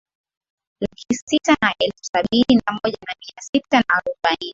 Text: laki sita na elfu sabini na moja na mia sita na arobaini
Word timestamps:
laki 0.81 1.13
sita 1.27 1.53
na 1.61 1.75
elfu 1.79 2.01
sabini 2.13 2.55
na 2.65 2.73
moja 2.83 2.97
na 3.07 3.13
mia 3.21 3.41
sita 3.41 3.77
na 3.77 3.83
arobaini 3.93 4.49